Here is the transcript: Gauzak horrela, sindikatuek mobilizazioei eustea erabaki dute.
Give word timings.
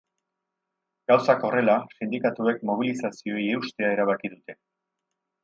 Gauzak 1.11 1.45
horrela, 1.49 1.75
sindikatuek 1.97 2.65
mobilizazioei 2.71 3.45
eustea 3.59 3.93
erabaki 3.99 4.35
dute. 4.35 4.59